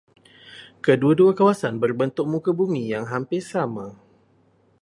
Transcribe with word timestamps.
Kedua-dua 0.85 1.31
kawasan 1.39 1.75
berbentuk 1.83 2.25
muka 2.33 2.49
bumi 2.59 2.83
yang 2.93 3.05
hampir 3.13 3.37
sama. 3.51 3.85